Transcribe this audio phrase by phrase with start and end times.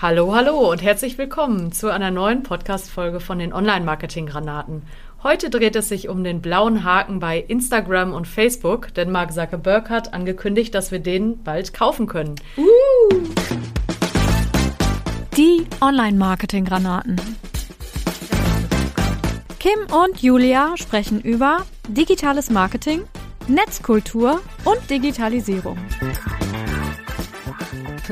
[0.00, 4.84] Hallo, hallo und herzlich willkommen zu einer neuen Podcast-Folge von den Online-Marketing-Granaten.
[5.24, 9.90] Heute dreht es sich um den blauen Haken bei Instagram und Facebook, denn Mark Zuckerberg
[9.90, 12.36] hat angekündigt, dass wir den bald kaufen können.
[12.56, 12.62] Uh.
[15.36, 17.20] Die Online-Marketing-Granaten.
[19.58, 23.02] Kim und Julia sprechen über digitales Marketing,
[23.48, 25.76] Netzkultur und Digitalisierung.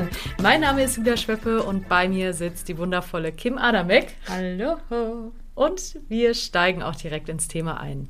[0.41, 4.15] Mein Name ist Julia Schweppe und bei mir sitzt die wundervolle Kim Adamek.
[4.27, 4.77] Hallo.
[5.55, 8.07] Und wir steigen auch direkt ins Thema ein.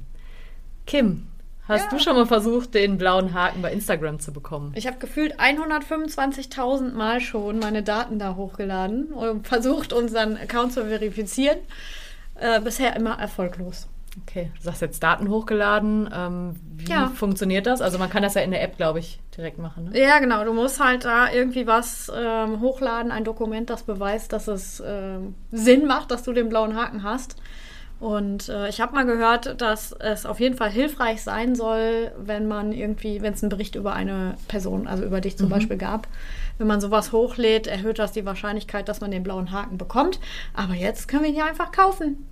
[0.86, 1.28] Kim,
[1.68, 1.90] hast ja.
[1.90, 4.74] du schon mal versucht, den blauen Haken bei Instagram zu bekommen?
[4.76, 10.86] Ich habe gefühlt 125.000 Mal schon meine Daten da hochgeladen und versucht, unseren Account zu
[10.86, 11.60] verifizieren.
[12.36, 13.88] Äh, bisher immer erfolglos.
[14.24, 16.10] Okay, du sagst jetzt Daten hochgeladen.
[16.14, 17.08] Ähm, wie ja.
[17.08, 17.82] funktioniert das?
[17.82, 19.86] Also man kann das ja in der App, glaube ich, direkt machen.
[19.86, 20.00] Ne?
[20.00, 20.44] Ja, genau.
[20.44, 25.36] Du musst halt da irgendwie was ähm, hochladen, ein Dokument, das beweist, dass es ähm,
[25.52, 27.36] Sinn macht, dass du den blauen Haken hast.
[28.00, 32.48] Und äh, ich habe mal gehört, dass es auf jeden Fall hilfreich sein soll, wenn
[32.48, 35.52] man irgendwie, wenn es einen Bericht über eine Person, also über dich zum mhm.
[35.52, 36.08] Beispiel gab,
[36.60, 40.20] wenn man sowas hochlädt, erhöht das die Wahrscheinlichkeit, dass man den blauen Haken bekommt.
[40.54, 42.28] Aber jetzt können wir ihn ja einfach kaufen.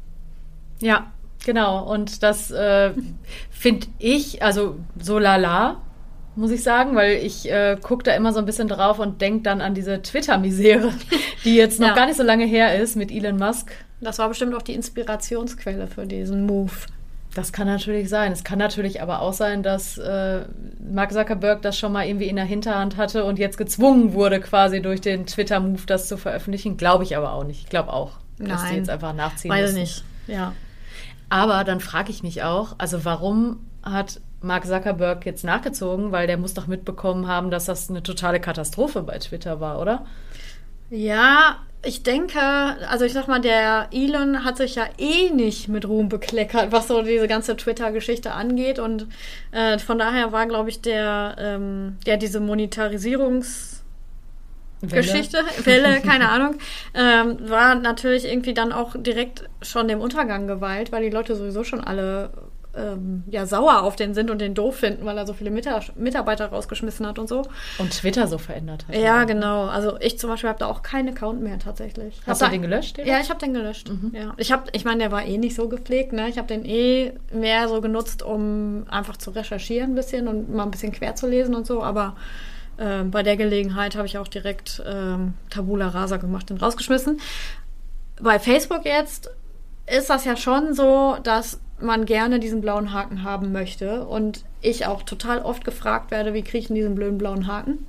[0.79, 1.11] Ja,
[1.45, 2.91] Genau, und das äh,
[3.51, 5.77] finde ich, also so lala,
[6.35, 9.43] muss ich sagen, weil ich äh, gucke da immer so ein bisschen drauf und denke
[9.43, 10.91] dann an diese Twitter-Misere,
[11.45, 11.93] die jetzt noch ja.
[11.93, 13.71] gar nicht so lange her ist mit Elon Musk.
[14.01, 16.71] Das war bestimmt auch die Inspirationsquelle für diesen Move.
[17.35, 18.31] Das kann natürlich sein.
[18.31, 20.45] Es kann natürlich aber auch sein, dass äh,
[20.91, 24.81] Mark Zuckerberg das schon mal irgendwie in der Hinterhand hatte und jetzt gezwungen wurde, quasi
[24.81, 26.75] durch den Twitter-Move das zu veröffentlichen.
[26.75, 27.65] Glaube ich aber auch nicht.
[27.65, 29.79] Ich glaube auch, dass Nein, die jetzt einfach nachziehen weiß müssen.
[29.79, 30.03] nicht.
[30.25, 30.53] Ja.
[31.35, 36.13] Aber dann frage ich mich auch, also warum hat Mark Zuckerberg jetzt nachgezogen?
[36.13, 40.05] Weil der muss doch mitbekommen haben, dass das eine totale Katastrophe bei Twitter war, oder?
[40.89, 42.39] Ja, ich denke,
[42.89, 46.87] also ich sag mal, der Elon hat sich ja eh nicht mit Ruhm bekleckert, was
[46.87, 48.79] so diese ganze Twitter-Geschichte angeht.
[48.79, 49.05] Und
[49.51, 53.74] äh, von daher war, glaube ich, der, ähm, ja, diese Monetarisierungs-
[54.81, 55.01] Welle.
[55.01, 56.55] Geschichte, Welle, keine Ahnung,
[56.93, 61.63] ähm, war natürlich irgendwie dann auch direkt schon dem Untergang geweiht, weil die Leute sowieso
[61.63, 62.31] schon alle
[62.77, 66.47] ähm, ja sauer auf den sind und den doof finden, weil er so viele Mitarbeiter
[66.47, 67.43] rausgeschmissen hat und so.
[67.77, 68.95] Und Twitter so verändert hat.
[68.95, 69.65] Ja, genau.
[69.65, 72.19] Also ich zum Beispiel habe da auch keinen Account mehr tatsächlich.
[72.27, 72.97] Hast hab du den gelöscht?
[72.97, 73.07] Den?
[73.07, 73.89] Ja, ich habe den gelöscht.
[73.89, 74.11] Mhm.
[74.13, 74.33] Ja.
[74.37, 76.13] Ich habe, ich meine, der war eh nicht so gepflegt.
[76.13, 76.29] Ne?
[76.29, 80.63] Ich habe den eh mehr so genutzt, um einfach zu recherchieren ein bisschen und mal
[80.63, 81.81] ein bisschen quer zu lesen und so.
[81.81, 82.15] Aber
[82.77, 87.19] äh, bei der Gelegenheit habe ich auch direkt ähm, Tabula Rasa gemacht und rausgeschmissen.
[88.21, 89.29] Bei Facebook jetzt
[89.87, 94.85] ist das ja schon so, dass man gerne diesen blauen Haken haben möchte und ich
[94.85, 97.85] auch total oft gefragt werde, wie kriege ich denn diesen blöden blauen Haken?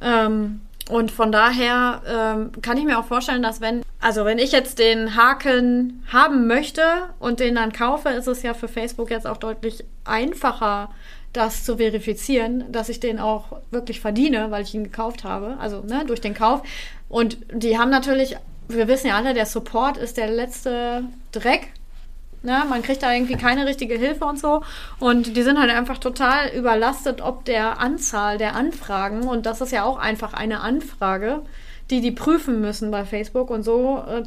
[0.00, 0.60] Ähm,
[0.90, 4.78] und von daher ähm, kann ich mir auch vorstellen, dass wenn, also wenn ich jetzt
[4.78, 6.82] den Haken haben möchte
[7.18, 10.90] und den dann kaufe, ist es ja für Facebook jetzt auch deutlich einfacher,
[11.34, 15.82] das zu verifizieren, dass ich den auch wirklich verdiene, weil ich ihn gekauft habe, also
[15.82, 16.62] ne, durch den Kauf.
[17.08, 18.36] Und die haben natürlich,
[18.68, 21.68] wir wissen ja alle, der Support ist der letzte Dreck.
[22.42, 22.62] Ne?
[22.68, 24.62] Man kriegt da irgendwie keine richtige Hilfe und so.
[25.00, 29.22] Und die sind halt einfach total überlastet, ob der Anzahl der Anfragen.
[29.26, 31.42] Und das ist ja auch einfach eine Anfrage,
[31.90, 33.50] die die prüfen müssen bei Facebook.
[33.50, 34.22] Und so äh,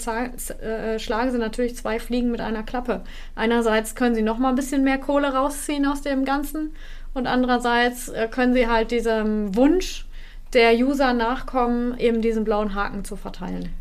[0.63, 3.01] äh, schlagen sie natürlich zwei Fliegen mit einer Klappe.
[3.35, 6.73] Einerseits können sie noch mal ein bisschen mehr Kohle rausziehen aus dem Ganzen.
[7.17, 10.05] Und andererseits äh, können sie halt diesem Wunsch
[10.53, 13.73] der User nachkommen, eben diesen blauen Haken zu verteilen.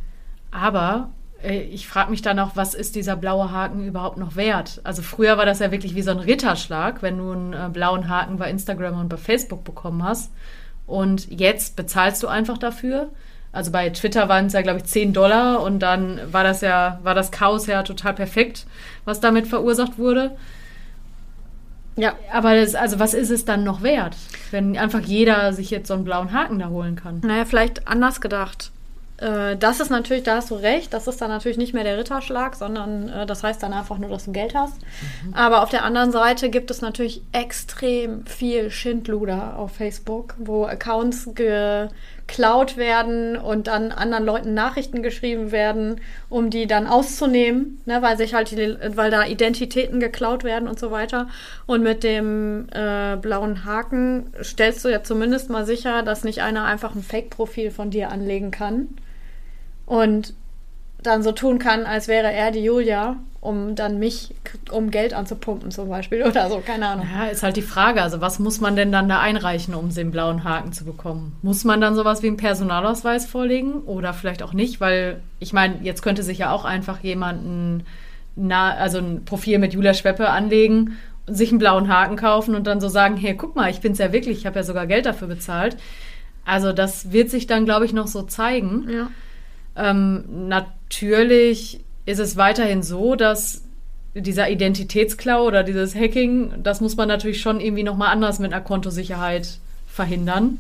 [0.50, 1.10] Aber
[1.42, 4.80] äh, ich frage mich dann auch, was ist dieser blaue Haken überhaupt noch wert?
[4.84, 8.08] Also früher war das ja wirklich wie so ein Ritterschlag, wenn du einen äh, blauen
[8.08, 10.32] Haken bei Instagram und bei Facebook bekommen hast.
[10.86, 13.10] Und jetzt bezahlst du einfach dafür.
[13.53, 17.00] Also bei Twitter waren es ja, glaube ich, 10 Dollar und dann war das ja,
[17.03, 18.66] war das Chaos ja total perfekt,
[19.04, 20.36] was damit verursacht wurde.
[21.96, 24.16] Ja, aber das, also was ist es dann noch wert,
[24.50, 27.20] wenn einfach jeder sich jetzt so einen blauen Haken da holen kann?
[27.24, 28.70] Naja, vielleicht anders gedacht.
[29.18, 31.97] Äh, das ist natürlich, da hast du recht, das ist dann natürlich nicht mehr der
[31.97, 34.78] Ritterschlag, sondern äh, das heißt dann einfach nur, dass du Geld hast.
[35.24, 35.34] Mhm.
[35.34, 41.30] Aber auf der anderen Seite gibt es natürlich extrem viel Schindluder auf Facebook, wo Accounts
[41.34, 41.88] ge
[42.26, 48.16] geklaut werden und dann anderen Leuten Nachrichten geschrieben werden, um die dann auszunehmen, ne, weil
[48.16, 48.56] sich halt
[48.96, 51.28] weil da Identitäten geklaut werden und so weiter.
[51.66, 56.64] Und mit dem äh, blauen Haken stellst du ja zumindest mal sicher, dass nicht einer
[56.64, 58.88] einfach ein Fake-Profil von dir anlegen kann.
[59.86, 60.34] Und
[61.06, 64.34] dann so tun kann, als wäre er die Julia, um dann mich,
[64.70, 67.06] um Geld anzupumpen zum Beispiel oder so, keine Ahnung.
[67.14, 70.10] Ja, ist halt die Frage, also was muss man denn dann da einreichen, um den
[70.10, 71.36] blauen Haken zu bekommen?
[71.42, 74.80] Muss man dann sowas wie einen Personalausweis vorlegen oder vielleicht auch nicht?
[74.80, 77.84] Weil ich meine, jetzt könnte sich ja auch einfach jemanden,
[78.50, 80.97] also ein Profil mit Julia Schweppe anlegen
[81.28, 84.12] sich einen blauen Haken kaufen und dann so sagen, hey, guck mal, ich bin's ja
[84.12, 85.76] wirklich, ich habe ja sogar Geld dafür bezahlt.
[86.44, 88.88] Also das wird sich dann, glaube ich, noch so zeigen.
[88.88, 89.09] Ja.
[89.76, 93.62] Ähm, natürlich ist es weiterhin so, dass
[94.14, 98.62] dieser Identitätsklau oder dieses Hacking, das muss man natürlich schon irgendwie nochmal anders mit einer
[98.62, 100.58] Kontosicherheit verhindern,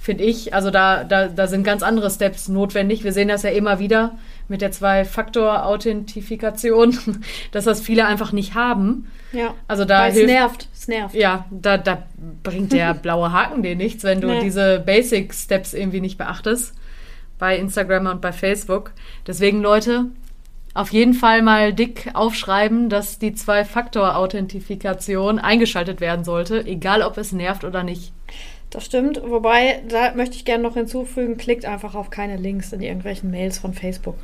[0.00, 0.54] finde ich.
[0.54, 3.04] Also da, da, da sind ganz andere Steps notwendig.
[3.04, 4.12] Wir sehen das ja immer wieder
[4.48, 6.96] mit der Zwei-Faktor-Authentifikation,
[7.52, 9.10] dass das viele einfach nicht haben.
[9.32, 9.54] Ja.
[9.68, 10.68] Also da Weil es hilft, nervt.
[10.74, 11.14] Es nervt.
[11.14, 12.02] ja, da, da
[12.42, 14.40] bringt der blaue Haken dir nichts, wenn du Nee.
[14.42, 16.74] diese Basic Steps irgendwie nicht beachtest.
[17.38, 18.92] Bei Instagram und bei Facebook.
[19.26, 20.06] Deswegen, Leute,
[20.74, 27.30] auf jeden Fall mal dick aufschreiben, dass die Zwei-Faktor-Authentifikation eingeschaltet werden sollte, egal ob es
[27.32, 28.12] nervt oder nicht.
[28.70, 29.22] Das stimmt.
[29.24, 33.58] Wobei, da möchte ich gerne noch hinzufügen, klickt einfach auf keine Links in irgendwelchen Mails
[33.58, 34.16] von Facebook.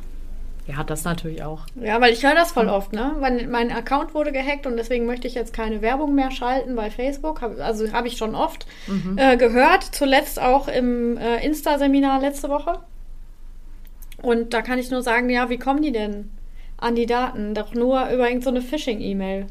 [0.67, 1.65] Ja, das natürlich auch.
[1.75, 3.15] Ja, weil ich höre das voll oft, ne?
[3.19, 6.91] Mein, mein Account wurde gehackt und deswegen möchte ich jetzt keine Werbung mehr schalten bei
[6.91, 7.41] Facebook.
[7.41, 8.67] Hab, also habe ich schon oft
[9.15, 9.83] äh, gehört.
[9.83, 12.79] Zuletzt auch im äh, Insta-Seminar letzte Woche.
[14.21, 16.29] Und da kann ich nur sagen, ja, wie kommen die denn
[16.77, 17.53] an die Daten?
[17.53, 19.47] Doch nur über irgendeine so Phishing-E-Mail.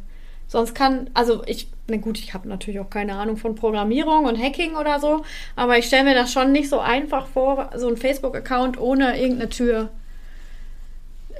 [0.46, 4.36] Sonst kann, also ich, na gut, ich habe natürlich auch keine Ahnung von Programmierung und
[4.36, 5.22] Hacking oder so,
[5.54, 9.48] aber ich stelle mir das schon nicht so einfach vor, so ein Facebook-Account ohne irgendeine
[9.48, 9.90] Tür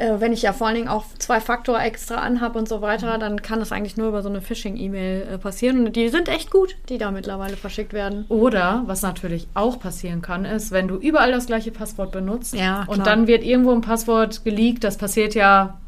[0.01, 3.19] äh, wenn ich ja vor allen Dingen auch zwei Faktor extra anhab und so weiter,
[3.19, 5.87] dann kann das eigentlich nur über so eine Phishing-E-Mail äh, passieren.
[5.87, 8.25] Und die sind echt gut, die da mittlerweile verschickt werden.
[8.29, 12.85] Oder, was natürlich auch passieren kann, ist, wenn du überall das gleiche Passwort benutzt Ja,
[12.87, 15.79] und dann wird irgendwo ein Passwort geleakt, das passiert ja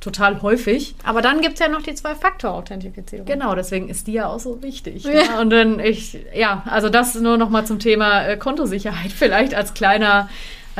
[0.00, 0.94] total häufig.
[1.04, 3.26] Aber dann gibt es ja noch die Zwei-Faktor-Authentifizierung.
[3.26, 5.04] Genau, deswegen ist die ja auch so wichtig.
[5.04, 5.12] Ja.
[5.12, 5.40] Ne?
[5.40, 9.74] Und dann ich, ja, also das nur noch mal zum Thema äh, Kontosicherheit vielleicht als
[9.74, 10.28] kleiner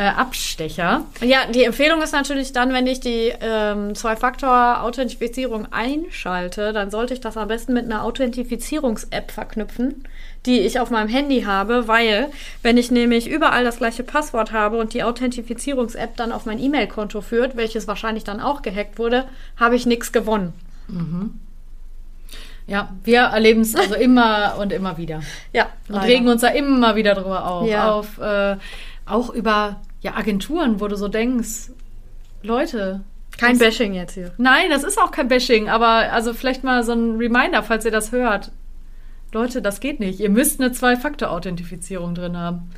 [0.00, 1.05] äh, Abstecher.
[1.20, 7.20] Ja, die Empfehlung ist natürlich dann, wenn ich die ähm, Zwei-Faktor-Authentifizierung einschalte, dann sollte ich
[7.20, 10.05] das am besten mit einer Authentifizierungs-App verknüpfen,
[10.47, 12.29] die ich auf meinem Handy habe, weil
[12.62, 17.20] wenn ich nämlich überall das gleiche Passwort habe und die Authentifizierungs-App dann auf mein E-Mail-Konto
[17.20, 19.26] führt, welches wahrscheinlich dann auch gehackt wurde,
[19.58, 20.55] habe ich nichts gewonnen.
[22.67, 25.20] Ja, wir erleben es also immer und immer wieder.
[25.52, 26.06] Ja, Und leider.
[26.06, 27.69] regen uns da immer wieder drüber auf.
[27.69, 27.93] Ja.
[27.93, 28.56] auf äh,
[29.05, 31.70] auch über ja, Agenturen, wo du so denkst,
[32.43, 33.02] Leute.
[33.38, 34.32] Kein Bashing jetzt hier.
[34.38, 37.91] Nein, das ist auch kein Bashing, aber also vielleicht mal so ein Reminder, falls ihr
[37.91, 38.50] das hört.
[39.32, 40.20] Leute, das geht nicht.
[40.20, 42.70] Ihr müsst eine Zwei-Faktor-Authentifizierung drin haben.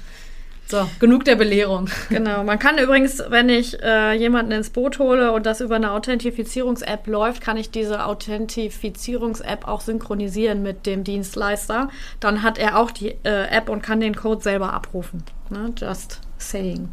[0.67, 1.89] So, genug der Belehrung.
[2.09, 5.93] Genau, man kann übrigens, wenn ich äh, jemanden ins Boot hole und das über eine
[5.93, 11.89] Authentifizierungs-App läuft, kann ich diese Authentifizierungs-App auch synchronisieren mit dem Dienstleister.
[12.21, 15.25] Dann hat er auch die äh, App und kann den Code selber abrufen.
[15.51, 15.73] Ne?
[15.77, 16.89] Just saying.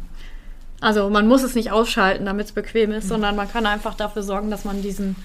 [0.80, 4.22] Also man muss es nicht ausschalten, damit es bequem ist, sondern man kann einfach dafür
[4.22, 5.16] sorgen, dass man diesen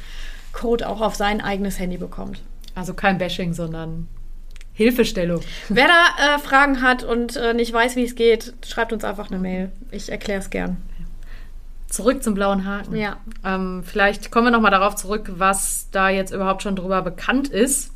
[0.52, 2.42] Code auch auf sein eigenes Handy bekommt.
[2.76, 4.08] Also kein Bashing, sondern
[4.74, 5.42] Hilfestellung.
[5.70, 9.32] Wer da äh, Fragen hat und äh, nicht weiß, wie es geht, schreibt uns einfach
[9.32, 9.72] eine Mail.
[9.92, 10.78] Ich erkläre es gern.
[11.88, 12.96] Zurück zum blauen Haken.
[12.98, 13.18] Ja.
[13.46, 17.94] Ähm, vielleicht kommen wir nochmal darauf zurück, was da jetzt überhaupt schon drüber bekannt ist.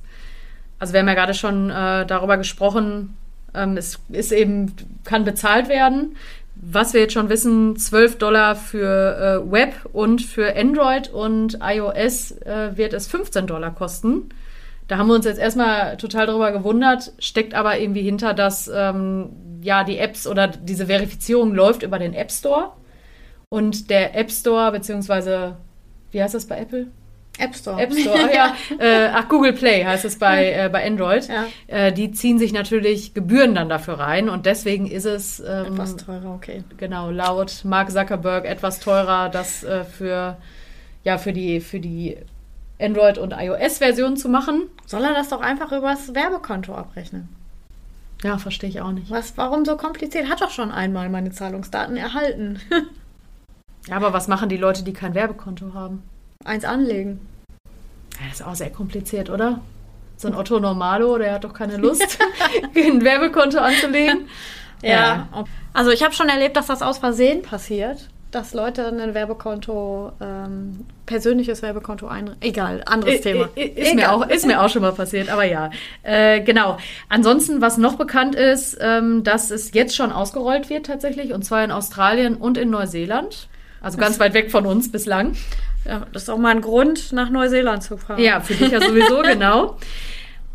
[0.78, 3.18] Also wir haben ja gerade schon äh, darüber gesprochen,
[3.54, 4.74] ähm, es ist eben,
[5.04, 6.16] kann bezahlt werden.
[6.62, 12.32] Was wir jetzt schon wissen, 12 Dollar für äh, Web und für Android und iOS
[12.32, 14.30] äh, wird es 15 Dollar kosten.
[14.90, 19.30] Da haben wir uns jetzt erstmal total drüber gewundert, steckt aber irgendwie hinter, dass ähm,
[19.62, 22.74] ja die Apps oder diese Verifizierung läuft über den App Store.
[23.48, 25.56] Und der App Store, beziehungsweise,
[26.12, 26.88] wie heißt das bei Apple?
[27.40, 27.82] App Store.
[27.82, 28.56] App Store, ach ja.
[28.80, 31.28] Äh, ach, Google Play heißt es bei, äh, bei Android.
[31.28, 31.46] Ja.
[31.68, 35.96] Äh, die ziehen sich natürlich Gebühren dann dafür rein und deswegen ist es ähm, Etwas
[35.96, 36.64] teurer, okay.
[36.78, 40.38] genau laut Mark Zuckerberg etwas teurer, das äh, für
[41.04, 42.18] ja für die für die
[42.80, 44.70] Android und iOS-Version zu machen.
[44.86, 47.30] Soll er das doch einfach übers Werbekonto abrechnen?
[48.24, 49.10] Ja, verstehe ich auch nicht.
[49.10, 50.30] Was, warum so kompliziert?
[50.30, 52.60] Hat doch schon einmal meine Zahlungsdaten erhalten.
[53.88, 56.04] Ja, aber was machen die Leute, die kein Werbekonto haben?
[56.46, 57.22] Eins anlegen.
[58.14, 59.62] Ja, das ist auch sehr kompliziert, oder?
[60.18, 62.20] So ein Otto Normalo, der hat doch keine Lust,
[62.76, 64.28] ein Werbekonto anzulegen.
[65.74, 68.10] Also ich habe schon erlebt, dass das aus Versehen passiert.
[68.32, 72.36] Dass Leute ein Werbekonto, ähm, persönliches Werbekonto ein...
[72.40, 73.50] Egal, anderes Thema.
[73.56, 75.70] Ist, mir auch, ist mir auch schon mal passiert, aber ja.
[76.04, 76.78] Äh, genau.
[77.10, 81.64] Ansonsten, was noch bekannt ist, ähm, dass es jetzt schon ausgerollt wird tatsächlich, und zwar
[81.64, 83.50] in Australien und in Neuseeland.
[83.82, 85.36] Also ganz weit weg von uns bislang.
[85.86, 88.22] Ja, das ist auch mal ein Grund, nach Neuseeland zu fahren.
[88.22, 89.78] Ja, für dich ja sowieso, genau.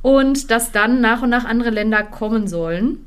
[0.02, 3.06] Und dass dann nach und nach andere Länder kommen sollen.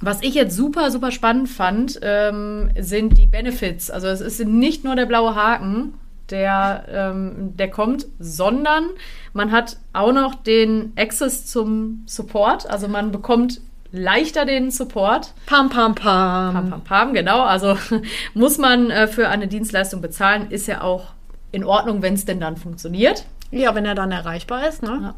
[0.00, 3.90] Was ich jetzt super, super spannend fand, ähm, sind die Benefits.
[3.90, 5.94] Also es ist nicht nur der blaue Haken,
[6.30, 8.84] der, ähm, der kommt, sondern
[9.32, 12.68] man hat auch noch den Access zum Support.
[12.70, 15.32] Also man bekommt leichter den Support.
[15.46, 16.54] Pam, pam, pam.
[16.54, 17.42] Pam, pam, pam, genau.
[17.42, 17.76] Also
[18.34, 21.06] muss man äh, für eine Dienstleistung bezahlen, ist ja auch
[21.52, 23.24] in Ordnung, wenn es denn dann funktioniert.
[23.50, 24.98] Ja, wenn er dann erreichbar ist, ne?
[25.02, 25.14] Ja.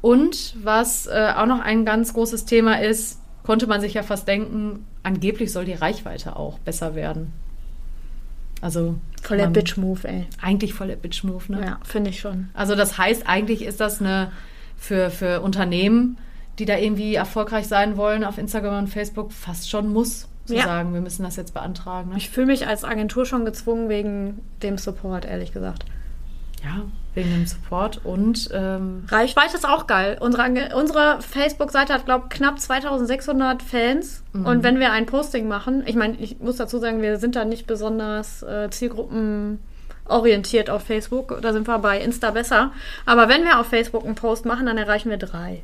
[0.00, 4.28] Und was äh, auch noch ein ganz großes Thema ist, konnte man sich ja fast
[4.28, 7.32] denken, angeblich soll die Reichweite auch besser werden.
[8.60, 10.26] Also Voll der Bitch-Move, ey.
[10.42, 11.64] Eigentlich voll der Bitch-Move, ne?
[11.64, 12.50] Ja, finde ich schon.
[12.52, 14.32] Also das heißt, eigentlich ist das eine
[14.76, 16.18] für, für Unternehmen,
[16.58, 20.64] die da irgendwie erfolgreich sein wollen auf Instagram und Facebook, fast schon muss, zu Ja.
[20.64, 22.10] sagen, wir müssen das jetzt beantragen.
[22.10, 22.16] Ne?
[22.18, 25.84] Ich fühle mich als Agentur schon gezwungen wegen dem Support, ehrlich gesagt.
[26.62, 26.82] Ja,
[27.14, 30.16] wegen dem Support und ähm, Reichweite ist auch geil.
[30.20, 34.22] Unsere, unsere Facebook-Seite hat, glaube ich, knapp 2600 Fans.
[34.32, 37.44] Und wenn wir ein Posting machen, ich meine, ich muss dazu sagen, wir sind da
[37.44, 41.38] nicht besonders äh, zielgruppenorientiert auf Facebook.
[41.42, 42.72] Da sind wir bei Insta besser.
[43.06, 45.62] Aber wenn wir auf Facebook einen Post machen, dann erreichen wir drei.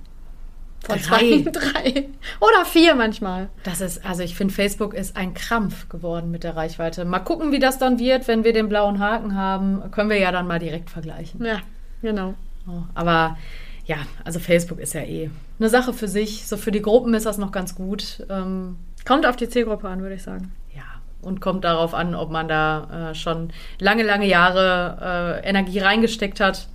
[0.84, 1.42] Von Drei?
[1.42, 2.08] zwei, drei.
[2.40, 3.49] Oder vier manchmal.
[3.64, 7.04] das ist, also ich finde, Facebook ist ein Krampf geworden mit der Reichweite.
[7.04, 9.90] Mal gucken, wie das dann wird, wenn wir den blauen Haken haben.
[9.90, 11.44] Können wir ja dann mal direkt vergleichen.
[11.44, 11.58] Ja,
[12.02, 12.34] genau.
[12.66, 13.37] Oh, aber
[13.84, 16.46] ja, also Facebook ist ja eh eine Sache für sich.
[16.46, 18.25] So für die Gruppen ist das noch ganz gut.
[18.30, 20.52] Ähm, Kommt auf die Zielgruppe an, würde ich sagen.
[20.75, 20.82] ja,
[21.22, 26.40] und kommt darauf an, ob man da äh, schon lange, lange Jahre äh, Energie reingesteckt
[26.40, 26.68] hat.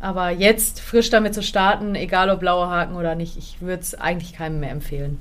[0.00, 3.94] Aber jetzt frisch damit zu starten, egal ob blauer Haken oder nicht, ich würde es
[3.94, 5.18] eigentlich keinem mehr empfehlen.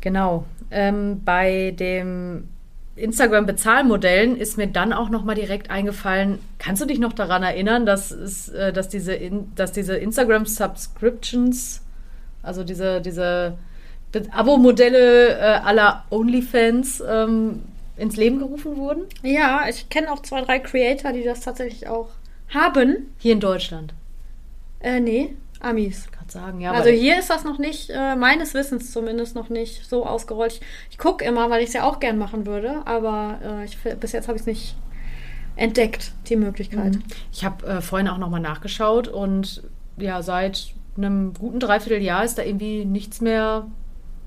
[0.00, 0.44] Genau.
[0.70, 2.48] Ähm, bei dem
[2.96, 7.86] Instagram-Bezahlmodellen ist mir dann auch noch mal direkt eingefallen, kannst du dich noch daran erinnern,
[7.86, 11.82] dass, es, äh, dass diese, in, diese Instagram-Subscriptions,
[12.42, 13.58] also diese, diese
[14.30, 17.62] Abo-Modelle äh, aller OnlyFans ähm,
[17.96, 19.02] ins Leben gerufen wurden?
[19.22, 22.08] Ja, ich kenne auch zwei, drei Creator, die das tatsächlich auch
[22.52, 23.14] haben.
[23.18, 23.94] Hier in Deutschland.
[24.80, 26.10] Äh, nee, Amis.
[26.10, 26.72] Kann sagen, ja.
[26.72, 30.52] also hier ist das noch nicht, äh, meines Wissens zumindest noch nicht so ausgerollt.
[30.52, 30.60] Ich,
[30.90, 34.12] ich gucke immer, weil ich es ja auch gern machen würde, aber äh, ich, bis
[34.12, 34.76] jetzt habe ich es nicht
[35.56, 36.98] entdeckt, die Möglichkeit.
[37.32, 39.62] Ich habe äh, vorhin auch nochmal nachgeschaut und
[39.96, 43.66] ja, seit einem guten Dreivierteljahr ist da irgendwie nichts mehr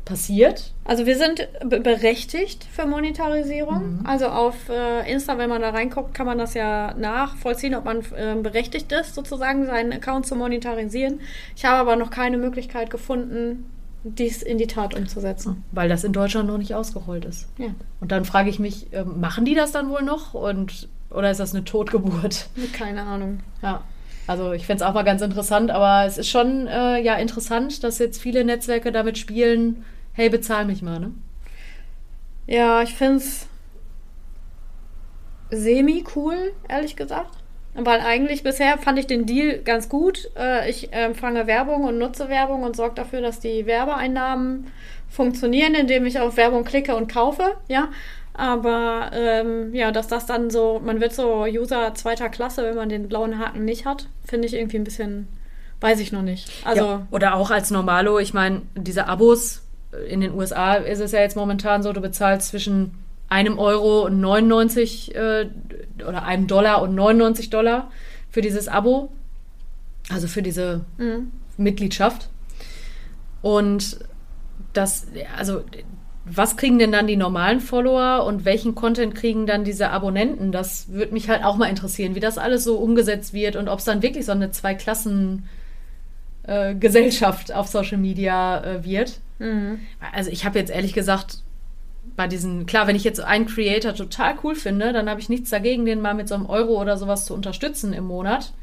[0.08, 0.72] passiert.
[0.86, 4.00] Also wir sind be- berechtigt für Monetarisierung.
[4.06, 8.00] Also auf äh, Insta, wenn man da reinguckt, kann man das ja nachvollziehen, ob man
[8.16, 11.20] äh, berechtigt ist, sozusagen seinen Account zu monetarisieren.
[11.56, 13.66] Ich habe aber noch keine Möglichkeit gefunden,
[14.04, 15.64] dies in die Tat umzusetzen.
[15.72, 17.48] Weil das in Deutschland noch nicht ausgerollt ist.
[17.58, 17.68] Ja,
[18.00, 20.34] Und dann frage ich mich, ähm, machen die das dann wohl noch?
[20.34, 22.48] Und, oder ist das eine Totgeburt?
[22.74, 23.40] keine Ahnung.
[23.62, 23.84] Ja.
[24.28, 27.82] Also ich fände es auch mal ganz interessant, aber es ist schon äh, ja interessant,
[27.84, 29.86] dass jetzt viele Netzwerke damit spielen,
[30.18, 31.12] hey, bezahl mich mal, ne?
[32.48, 33.48] Ja, ich finde es
[35.52, 37.32] semi-cool, ehrlich gesagt.
[37.76, 40.32] Weil eigentlich bisher fand ich den Deal ganz gut.
[40.36, 44.72] Äh, Ich empfange Werbung und nutze Werbung und sorge dafür, dass die Werbeeinnahmen
[45.08, 47.90] funktionieren, indem ich auf Werbung klicke und kaufe, ja.
[48.34, 52.90] Aber ähm, ja, dass das dann so, man wird so User zweiter Klasse, wenn man
[52.90, 55.28] den blauen Haken nicht hat, finde ich irgendwie ein bisschen,
[55.82, 56.50] weiß ich noch nicht.
[56.66, 59.67] Also ja, oder auch als Normalo, ich meine, diese Abos,
[60.10, 62.92] in den USA ist es ja jetzt momentan so, du bezahlst zwischen
[63.30, 65.50] einem Euro und 99 äh,
[66.08, 67.92] oder einem Dollar und 99 Dollar
[68.30, 69.12] für dieses Abo,
[70.10, 71.32] also für diese mhm.
[71.58, 72.30] Mitgliedschaft.
[73.42, 74.00] Und
[74.74, 75.64] das, also
[76.26, 80.52] was kriegen denn dann die normalen Follower und welchen Content kriegen dann diese Abonnenten?
[80.52, 83.80] Das würde mich halt auch mal interessieren, wie das alles so umgesetzt wird und ob
[83.80, 85.48] es dann wirklich so eine Zwei-Klassen-
[86.48, 86.76] äh,
[87.54, 89.20] auf Social Media äh, wird.
[89.40, 89.80] Mhm.
[90.14, 91.44] Also ich habe jetzt ehrlich gesagt
[92.16, 95.50] bei diesen, klar, wenn ich jetzt einen Creator total cool finde, dann habe ich nichts
[95.50, 98.54] dagegen, den mal mit so einem Euro oder sowas zu unterstützen im Monat.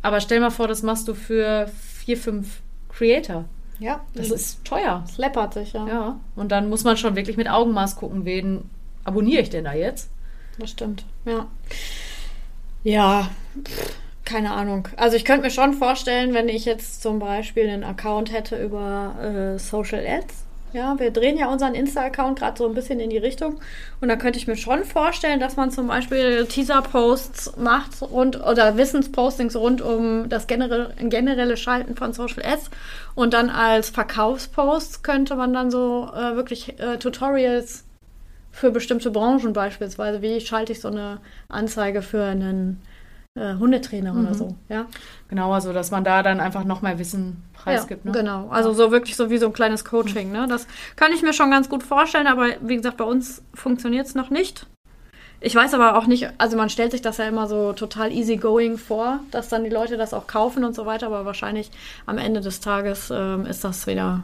[0.00, 3.44] Aber stell mal vor, das machst du für vier, fünf Creator.
[3.78, 5.04] ja, Das das ist teuer.
[5.08, 5.86] es läppert sich, ja.
[5.86, 6.20] Ja.
[6.36, 8.68] Und dann muss man schon wirklich mit Augenmaß gucken, wen
[9.04, 10.10] abonniere ich denn da jetzt?
[10.58, 11.46] Das stimmt, ja.
[12.84, 13.30] Ja,
[13.64, 14.88] pff, keine Ahnung.
[14.96, 19.54] Also ich könnte mir schon vorstellen, wenn ich jetzt zum Beispiel einen Account hätte über
[19.54, 20.44] äh, Social Ads.
[20.72, 23.60] Ja, wir drehen ja unseren Insta-Account gerade so ein bisschen in die Richtung.
[24.00, 28.78] Und da könnte ich mir schon vorstellen, dass man zum Beispiel Teaser-Posts macht rund oder
[28.78, 32.70] Wissenspostings rund um das generelle, generelle Schalten von Social Ads.
[33.14, 37.84] Und dann als Verkaufsposts könnte man dann so äh, wirklich äh, Tutorials
[38.50, 40.22] für bestimmte Branchen beispielsweise.
[40.22, 42.80] Wie schalte ich so eine Anzeige für einen
[43.38, 44.20] äh, Hundetrainer Mhm.
[44.26, 44.54] oder so?
[44.68, 44.86] Ja,
[45.28, 48.04] Genau, also dass man da dann einfach noch mehr Wissen preisgibt.
[48.04, 48.18] ja ne?
[48.18, 48.48] genau.
[48.50, 50.30] Also so wirklich so wie so ein kleines Coaching.
[50.32, 50.46] Ne?
[50.48, 54.14] Das kann ich mir schon ganz gut vorstellen, aber wie gesagt, bei uns funktioniert es
[54.14, 54.66] noch nicht.
[55.40, 58.78] Ich weiß aber auch nicht, also man stellt sich das ja immer so total easygoing
[58.78, 61.70] vor, dass dann die Leute das auch kaufen und so weiter, aber wahrscheinlich
[62.06, 64.22] am Ende des Tages ähm, ist das wieder,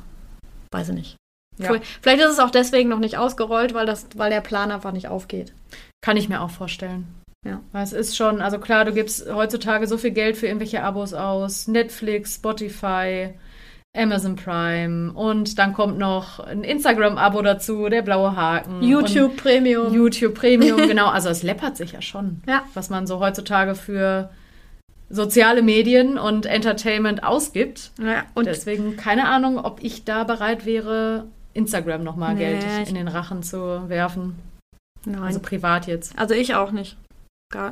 [0.73, 1.17] weiß ich nicht.
[1.59, 1.73] Ja.
[2.03, 5.09] Vielleicht ist es auch deswegen noch nicht ausgerollt, weil, das, weil der Plan einfach nicht
[5.09, 5.53] aufgeht.
[6.05, 7.09] Kann ich mir auch vorstellen.
[7.47, 7.61] Ja.
[7.73, 11.15] Weil es ist schon, also klar, du gibst heutzutage so viel Geld für irgendwelche Abos
[11.15, 11.69] aus.
[11.69, 13.31] Netflix, Spotify,
[13.97, 18.83] Amazon Prime und dann kommt noch ein Instagram-Abo dazu, der blaue Haken.
[18.83, 19.93] YouTube Premium.
[19.95, 21.09] YouTube Premium, genau.
[21.09, 22.63] Also es läppert sich ja schon, Ja.
[22.75, 24.31] was man so heutzutage für
[25.09, 27.93] soziale Medien und Entertainment ausgibt.
[27.99, 32.95] ja, Und deswegen keine Ahnung, ob ich da bereit wäre, Instagram nochmal Nee, Geld in
[32.95, 34.37] den Rachen zu werfen.
[35.07, 35.23] nein.
[35.23, 36.19] Also privat jetzt.
[36.19, 36.97] Also ich auch nicht.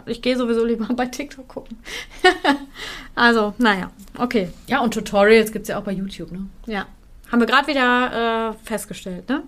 [0.07, 1.79] Ich gehe sowieso lieber bei TikTok gucken.
[3.15, 4.49] also, naja, okay.
[4.67, 6.47] Ja, und Tutorials gibt es ja auch bei YouTube, ne?
[6.67, 6.87] Ja.
[7.31, 9.43] Haben wir gerade wieder äh, festgestellt, ne?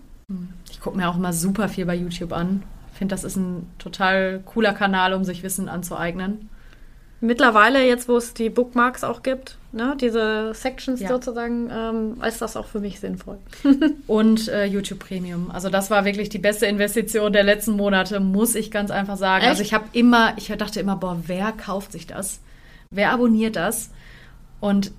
[0.71, 2.63] Ich gucke mir auch immer super viel bei YouTube an.
[2.93, 6.51] Ich finde, das ist ein total cooler Kanal, um sich Wissen anzueignen.
[7.21, 11.09] Mittlerweile, jetzt wo es die Bookmarks auch gibt, ne, diese Sections Ja.
[11.09, 13.39] sozusagen, ähm, ist das auch für mich sinnvoll.
[14.07, 15.51] Und äh, YouTube Premium.
[15.51, 19.43] Also das war wirklich die beste Investition der letzten Monate, muss ich ganz einfach sagen.
[19.43, 19.51] Echt?
[19.51, 22.41] Also ich habe immer, ich dachte immer, boah, wer kauft sich das?
[22.91, 23.91] Wer abonniert das?
[24.61, 24.93] Und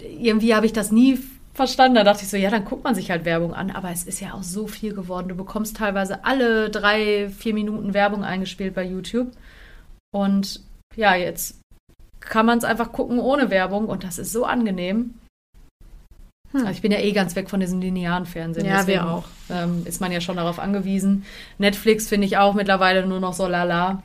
[0.00, 1.18] irgendwie habe ich das nie
[1.54, 1.96] verstanden.
[1.96, 3.72] Da dachte ich so, ja, dann guckt man sich halt Werbung an.
[3.72, 5.28] Aber es ist ja auch so viel geworden.
[5.28, 9.32] Du bekommst teilweise alle drei, vier Minuten Werbung eingespielt bei YouTube.
[10.12, 10.60] Und
[10.98, 11.60] ja, jetzt
[12.20, 13.86] kann man es einfach gucken ohne Werbung.
[13.86, 15.14] Und das ist so angenehm.
[16.50, 16.60] Hm.
[16.60, 18.66] Also ich bin ja eh ganz weg von diesem linearen Fernsehen.
[18.66, 19.24] Ja, wir deswegen, auch.
[19.48, 21.24] Ähm, ist man ja schon darauf angewiesen.
[21.58, 24.02] Netflix finde ich auch mittlerweile nur noch so lala.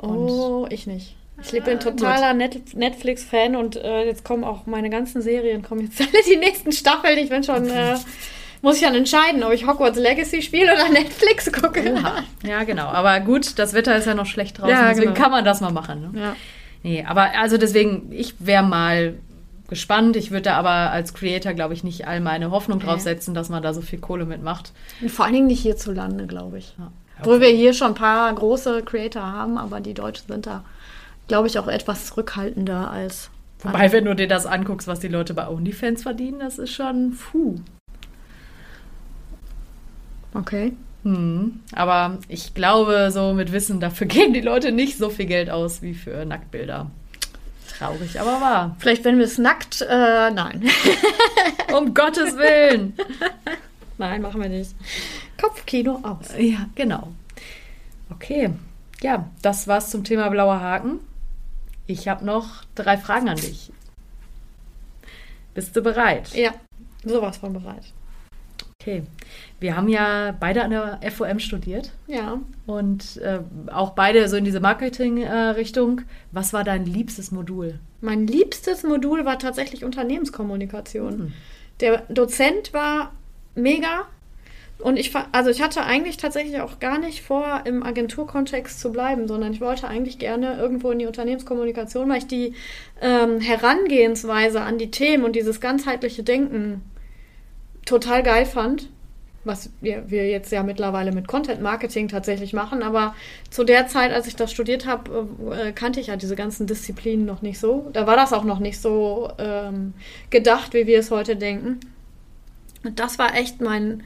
[0.00, 1.16] Oh, ich nicht.
[1.40, 5.82] Ich bin Ah, totaler Net Netflix-Fan und äh, jetzt kommen auch meine ganzen Serien, kommen
[5.82, 7.16] jetzt alle die nächsten Staffeln.
[7.18, 7.96] Ich bin schon, äh,
[8.62, 11.92] muss ich dann entscheiden, ob ich Hogwarts Legacy spiele oder Netflix gucke.
[11.92, 12.24] Oha.
[12.44, 12.86] Ja, genau.
[12.86, 15.20] Aber gut, das Wetter ist ja noch schlecht draußen, Ja, deswegen genau.
[15.22, 16.12] kann man das mal machen.
[16.12, 16.20] Ne?
[16.20, 16.36] Ja.
[16.82, 19.14] Nee, aber also deswegen, ich wäre mal
[19.68, 20.16] gespannt.
[20.16, 23.48] Ich würde da aber als Creator, glaube ich, nicht all meine Hoffnung drauf setzen, dass
[23.48, 24.72] man da so viel Kohle mitmacht.
[25.00, 26.74] Und vor allen Dingen nicht hierzulande, glaube ich.
[26.78, 26.90] Ja.
[27.20, 30.64] Obwohl wir hier schon ein paar große Creator haben, aber die Deutschen sind da,
[31.26, 33.30] glaube ich, auch etwas zurückhaltender als.
[33.62, 37.16] Wobei, wenn du dir das anguckst, was die Leute bei OnlyFans verdienen, das ist schon
[37.16, 37.56] puh.
[40.34, 40.72] Okay.
[41.04, 41.60] Hm.
[41.72, 45.82] Aber ich glaube, so mit Wissen, dafür geben die Leute nicht so viel Geld aus
[45.82, 46.90] wie für Nacktbilder.
[47.78, 48.76] Traurig, aber wahr.
[48.78, 49.82] Vielleicht, wenn wir es nackt.
[49.82, 50.68] Äh, nein.
[51.72, 52.94] Um Gottes Willen.
[53.98, 54.74] nein, machen wir nicht.
[55.40, 56.30] Kopfkino aus.
[56.38, 57.12] Ja, genau.
[58.10, 58.50] Okay.
[59.02, 61.00] Ja, das war's zum Thema blauer Haken.
[61.86, 63.70] Ich habe noch drei Fragen an dich.
[65.54, 66.34] Bist du bereit?
[66.34, 66.52] Ja,
[67.04, 67.92] sowas von bereit.
[68.88, 69.02] Okay.
[69.60, 72.40] Wir haben ja beide an der FOM studiert Ja.
[72.66, 76.02] und äh, auch beide so in diese Marketing-Richtung.
[76.32, 77.78] Was war dein liebstes Modul?
[78.00, 81.12] Mein liebstes Modul war tatsächlich Unternehmenskommunikation.
[81.12, 81.32] Hm.
[81.80, 83.12] Der Dozent war
[83.54, 84.06] mega.
[84.78, 89.26] Und ich, also ich hatte eigentlich tatsächlich auch gar nicht vor, im Agenturkontext zu bleiben,
[89.26, 92.54] sondern ich wollte eigentlich gerne irgendwo in die Unternehmenskommunikation, weil ich die
[93.02, 96.82] ähm, Herangehensweise an die Themen und dieses ganzheitliche Denken
[97.88, 98.88] total geil fand.
[99.44, 102.82] Was wir, wir jetzt ja mittlerweile mit Content Marketing tatsächlich machen.
[102.82, 103.14] Aber
[103.50, 107.24] zu der Zeit, als ich das studiert habe, äh, kannte ich ja diese ganzen Disziplinen
[107.24, 107.88] noch nicht so.
[107.92, 109.94] Da war das auch noch nicht so ähm,
[110.28, 111.80] gedacht, wie wir es heute denken.
[112.84, 114.02] Und das war echt mein,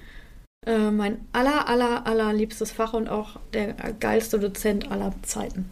[0.66, 5.68] äh, mein aller, aller, aller liebstes Fach und auch der geilste Dozent aller Zeiten.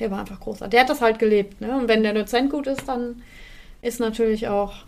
[0.00, 0.72] Der war einfach großartig.
[0.72, 1.60] Der hat das halt gelebt.
[1.60, 1.76] Ne?
[1.76, 3.22] Und wenn der Dozent gut ist, dann
[3.82, 4.84] ist natürlich auch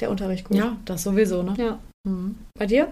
[0.00, 0.56] der Unterricht gut.
[0.56, 1.54] Ja, das sowieso, ne?
[1.58, 1.78] ja.
[2.06, 2.36] Mhm.
[2.58, 2.88] Bei dir?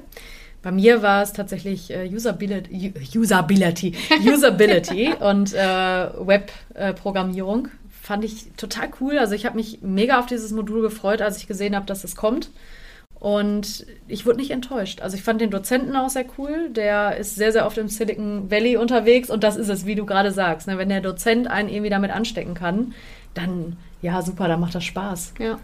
[0.63, 3.95] Bei mir war es tatsächlich äh, Usability, Usability,
[4.27, 7.69] Usability und äh, Webprogrammierung.
[8.03, 9.19] Fand ich total cool.
[9.19, 12.17] Also ich habe mich mega auf dieses Modul gefreut, als ich gesehen habe, dass es
[12.17, 12.51] kommt.
[13.21, 15.01] Und ich wurde nicht enttäuscht.
[15.01, 16.71] Also ich fand den Dozenten auch sehr cool.
[16.71, 19.31] Der ist sehr, sehr oft im Silicon Valley unterwegs.
[19.31, 20.67] Und das ist es, wie du gerade sagst.
[20.67, 20.77] Ne?
[20.77, 22.93] Wenn der Dozent einen irgendwie damit anstecken kann,
[23.33, 25.35] dann, ja, super, dann macht das Spaß.
[25.39, 25.59] Ja.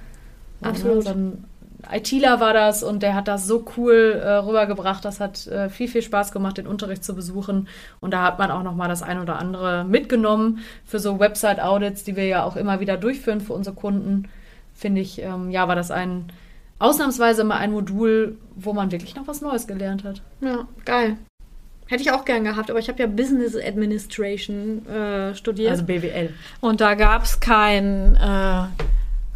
[0.63, 0.99] Ja, Absolut.
[0.99, 1.05] Ne?
[1.05, 1.45] Dann
[1.91, 5.05] ITler war das und der hat das so cool äh, rübergebracht.
[5.05, 7.69] Das hat äh, viel, viel Spaß gemacht, den Unterricht zu besuchen.
[8.01, 12.05] Und da hat man auch noch mal das ein oder andere mitgenommen für so Website-Audits,
[12.05, 14.29] die wir ja auch immer wieder durchführen für unsere Kunden.
[14.75, 16.33] Finde ich, ähm, ja, war das ein
[16.79, 20.23] ausnahmsweise mal ein Modul, wo man wirklich noch was Neues gelernt hat.
[20.41, 21.17] Ja, geil.
[21.87, 25.73] Hätte ich auch gern gehabt, aber ich habe ja Business Administration äh, studiert.
[25.73, 26.33] Also BWL.
[26.61, 28.63] Und da gab es kein, äh,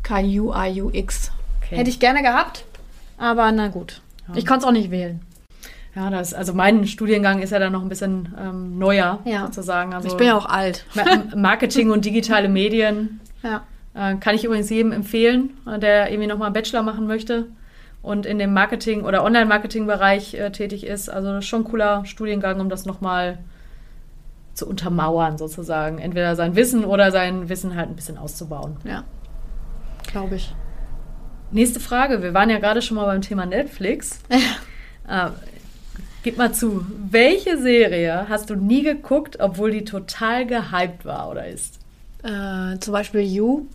[0.04, 1.32] kein UI, UX.
[1.66, 1.76] Okay.
[1.76, 2.64] Hätte ich gerne gehabt,
[3.18, 4.00] aber na gut.
[4.34, 5.20] Ich konnte es auch nicht wählen.
[5.94, 9.46] Ja, das, also mein Studiengang ist ja dann noch ein bisschen ähm, neuer, Ja.
[9.46, 9.94] sozusagen.
[9.94, 10.84] Also Ich bin ja auch alt.
[10.94, 13.62] Ma- Marketing und digitale Medien Ja.
[13.94, 17.46] äh, kann ich übrigens jedem empfehlen, äh, der irgendwie nochmal einen Bachelor machen möchte
[18.02, 21.08] und in dem Marketing- oder Online-Marketing-Bereich äh, tätig ist.
[21.08, 23.38] Also das ist schon ein cooler Studiengang, um das nochmal
[24.54, 25.98] zu untermauern, sozusagen.
[25.98, 28.76] Entweder sein Wissen oder sein Wissen halt ein bisschen auszubauen.
[28.84, 29.04] Ja.
[30.10, 30.54] Glaube ich.
[31.54, 32.20] Nächste Frage.
[32.20, 34.18] Wir waren ja gerade schon mal beim Thema Netflix.
[35.08, 35.28] Äh,
[36.24, 41.46] gib mal zu, welche Serie hast du nie geguckt, obwohl die total gehypt war oder
[41.46, 41.78] ist?
[42.24, 43.66] Äh, zum Beispiel You,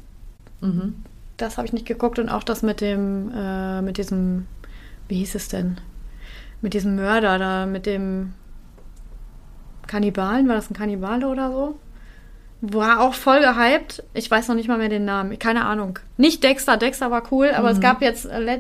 [0.62, 0.96] Mhm.
[1.38, 4.46] das habe ich nicht geguckt und auch das mit dem, äh, mit diesem,
[5.08, 5.78] wie hieß es denn?
[6.62, 8.34] Mit diesem Mörder da, mit dem
[9.88, 11.80] Kannibalen, war das ein Kannibale oder so?
[12.62, 14.04] War auch voll gehypt.
[14.14, 15.40] Ich weiß noch nicht mal mehr den Namen.
[15.40, 15.98] Keine Ahnung.
[16.18, 18.60] Nicht Dexter, Dexter war cool, aber es gab jetzt äh,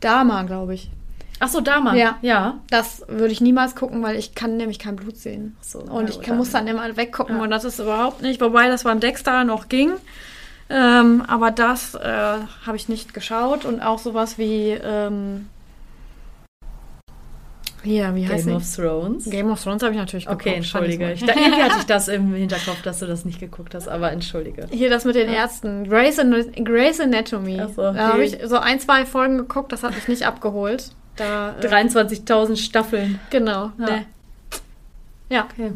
[0.00, 0.90] Dama, glaube ich.
[1.38, 1.94] Ach so, Dama.
[1.94, 2.16] Ja.
[2.22, 2.58] Ja.
[2.70, 5.56] Das würde ich niemals gucken, weil ich kann nämlich kein Blut sehen.
[5.60, 7.42] so, und ich kann, muss dann- dann immer weggucken Ja.
[7.42, 8.40] und das ist überhaupt nicht.
[8.40, 9.92] Wobei das beim Dexter noch ging.
[10.68, 15.48] Ähm, aber das äh, habe ich nicht geschaut und auch sowas wie ähm,
[17.86, 19.24] hier, wie heißt Game of Thrones.
[19.30, 20.46] Game of Thrones habe ich natürlich geguckt.
[20.46, 21.12] Okay, entschuldige.
[21.12, 24.12] Ich, da, irgendwie hatte ich das im Hinterkopf, dass du das nicht geguckt hast, aber
[24.12, 24.66] entschuldige.
[24.70, 25.88] Hier das mit den Ärzten.
[25.88, 27.60] Grey's, Grey's Anatomy.
[27.60, 30.90] Ach so, da habe ich so ein, zwei Folgen geguckt, das hat mich nicht abgeholt.
[31.16, 33.20] Da, äh, 23.000 Staffeln.
[33.30, 33.72] Genau.
[33.78, 33.86] Ja.
[33.86, 34.06] Nee.
[35.30, 35.48] Ja.
[35.50, 35.72] Okay.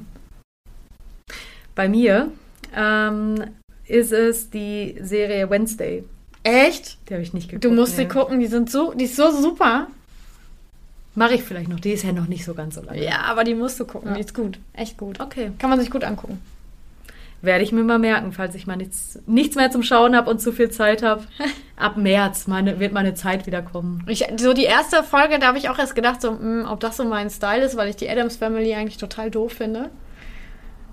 [1.75, 2.31] Bei mir
[2.77, 3.45] ähm,
[3.87, 6.05] ist es die Serie Wednesday.
[6.43, 6.99] Echt?
[7.09, 7.65] Die habe ich nicht geguckt.
[7.65, 8.05] Du musst nee.
[8.05, 9.89] sie gucken, die sind so, die ist so super.
[11.15, 11.81] Mache ich vielleicht noch.
[11.81, 13.03] Die ist ja noch nicht so ganz so lange.
[13.05, 14.15] Ja, aber die musst du gucken, Ja.
[14.15, 14.59] die ist gut.
[14.75, 15.21] Echt gut.
[15.21, 15.51] Okay.
[15.59, 16.41] Kann man sich gut angucken.
[17.43, 20.41] Werde ich mir mal merken, falls ich mal nichts, nichts mehr zum Schauen habe und
[20.43, 21.23] zu viel Zeit habe.
[21.77, 24.05] Ab März meine, wird meine Zeit wieder kommen.
[24.09, 26.99] Ich, so die erste Folge, da habe ich auch erst gedacht, so, mh, ob das
[26.99, 29.89] so mein Style ist, weil ich die Adams Family eigentlich total doof finde.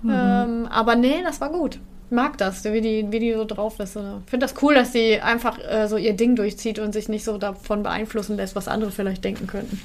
[0.07, 1.79] Ähm, aber nee, das war gut.
[2.09, 3.95] Ich mag das, wie die, wie die so drauf ist.
[3.97, 7.25] Ich finde das cool, dass sie einfach äh, so ihr Ding durchzieht und sich nicht
[7.25, 9.81] so davon beeinflussen lässt, was andere vielleicht denken könnten.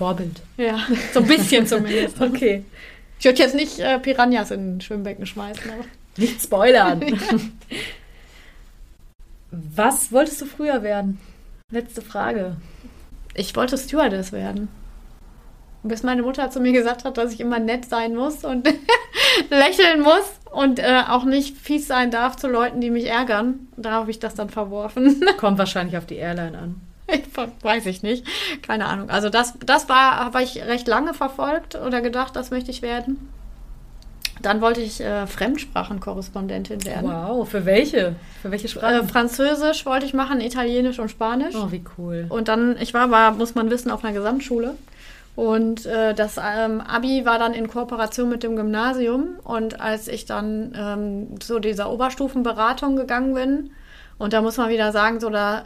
[0.00, 0.40] Vorbild.
[0.56, 0.78] Ja,
[1.12, 2.18] so ein bisschen zumindest.
[2.20, 2.64] Okay.
[3.18, 5.84] Ich würde jetzt nicht äh, Piranhas in ein Schwimmbecken schmeißen, aber.
[6.16, 7.02] Nicht spoilern.
[9.50, 11.20] Was wolltest du früher werden?
[11.70, 12.56] Letzte Frage.
[13.34, 14.68] Ich wollte Stewardess werden.
[15.82, 18.66] Bis meine Mutter zu mir gesagt hat, dass ich immer nett sein muss und
[19.50, 23.68] lächeln muss und äh, auch nicht fies sein darf zu Leuten, die mich ärgern.
[23.76, 25.22] Da habe ich das dann verworfen.
[25.36, 26.80] Kommt wahrscheinlich auf die Airline an.
[27.62, 28.26] Weiß ich nicht.
[28.62, 29.10] Keine Ahnung.
[29.10, 33.28] Also das, das war, habe ich recht lange verfolgt oder gedacht, das möchte ich werden.
[34.42, 37.10] Dann wollte ich äh, Fremdsprachenkorrespondentin werden.
[37.10, 38.14] Wow, für welche?
[38.40, 39.04] Für welche Äh, Sprache?
[39.06, 41.54] Französisch wollte ich machen, Italienisch und Spanisch.
[41.54, 42.26] oh, wie cool.
[42.28, 44.76] Und dann, ich war, war, muss man wissen, auf einer Gesamtschule.
[45.36, 49.36] Und äh, das ähm, Abi war dann in Kooperation mit dem Gymnasium.
[49.44, 53.70] Und als ich dann ähm, zu dieser Oberstufenberatung gegangen bin,
[54.18, 55.64] und da muss man wieder sagen, so da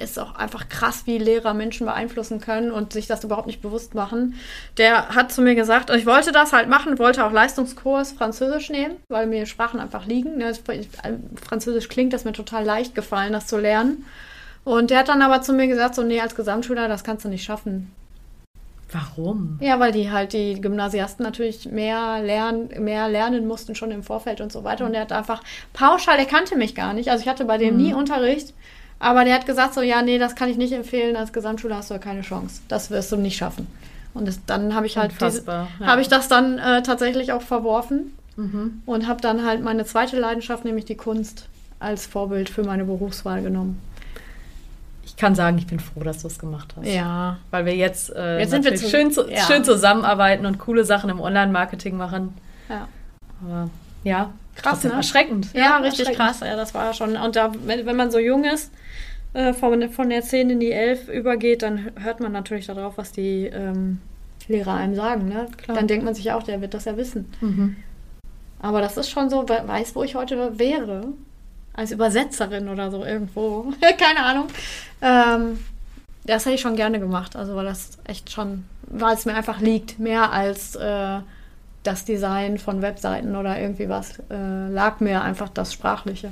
[0.00, 3.94] ist auch einfach krass, wie Lehrer Menschen beeinflussen können und sich das überhaupt nicht bewusst
[3.94, 4.34] machen.
[4.78, 8.96] Der hat zu mir gesagt, ich wollte das halt machen, wollte auch Leistungskurs Französisch nehmen,
[9.08, 10.38] weil mir Sprachen einfach liegen.
[10.38, 10.52] ne.
[11.46, 14.04] Französisch klingt das mir total leicht gefallen, das zu lernen.
[14.64, 17.28] Und der hat dann aber zu mir gesagt, so, nee, als Gesamtschüler, das kannst du
[17.28, 17.90] nicht schaffen.
[18.92, 19.58] Warum?
[19.60, 24.40] Ja, weil die halt, die Gymnasiasten natürlich mehr lernen, mehr lernen mussten schon im Vorfeld
[24.40, 24.84] und so weiter.
[24.84, 27.10] Und der hat einfach pauschal, der kannte mich gar nicht.
[27.10, 28.52] Also ich hatte bei dem nie Unterricht.
[29.00, 31.16] Aber der hat gesagt so, ja, nee, das kann ich nicht empfehlen.
[31.16, 32.60] Als Gesamtschüler hast du ja keine Chance.
[32.68, 33.66] Das wirst du nicht schaffen.
[34.14, 35.66] Und das, dann habe ich halt diese, ja.
[35.80, 38.82] habe ich das dann äh, tatsächlich auch verworfen Mhm.
[38.86, 41.48] und habe dann halt meine zweite Leidenschaft, nämlich die Kunst,
[41.80, 43.80] als Vorbild für meine Berufswahl genommen.
[45.04, 46.86] Ich kann sagen, ich bin froh, dass du es gemacht hast.
[46.86, 47.38] Ja.
[47.50, 49.42] Weil wir jetzt, äh, Jetzt sind wir zu- schön, zu, ja.
[49.42, 52.34] schön zusammenarbeiten und coole Sachen im Online-Marketing machen.
[52.68, 52.88] Ja.
[53.42, 53.68] Aber
[54.04, 54.92] ja, Krass, ne?
[54.92, 55.52] erschreckend.
[55.54, 56.16] Ja, richtig erschreckend.
[56.16, 56.40] krass.
[56.40, 57.16] Ja, das war schon.
[57.16, 58.70] Und da, wenn, wenn man so jung ist,
[59.32, 63.12] äh, von, von der 10 in die 11 übergeht, dann hört man natürlich darauf, was
[63.12, 63.98] die ähm,
[64.48, 65.28] Lehrer einem sagen.
[65.28, 65.46] Ne?
[65.56, 65.76] Klar.
[65.76, 67.32] Dann denkt man sich auch, der wird das ja wissen.
[67.40, 67.76] Mhm.
[68.60, 71.04] Aber das ist schon so, wer weiß, wo ich heute wäre.
[71.72, 73.72] Als Übersetzerin oder so irgendwo.
[73.98, 74.48] Keine Ahnung.
[75.00, 75.60] Ähm,
[76.24, 77.36] das hätte ich schon gerne gemacht.
[77.36, 79.98] Also, weil das echt schon, weil es mir einfach liegt.
[79.98, 81.20] Mehr als äh,
[81.82, 84.18] das Design von Webseiten oder irgendwie was.
[84.30, 86.30] Äh, lag mir einfach das Sprachliche.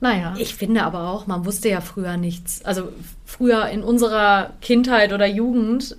[0.00, 0.34] Naja.
[0.38, 2.64] Ich finde aber auch, man wusste ja früher nichts.
[2.64, 2.92] Also
[3.24, 5.96] früher in unserer Kindheit oder Jugend